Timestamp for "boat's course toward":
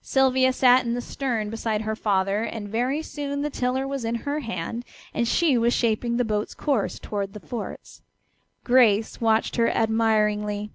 6.24-7.32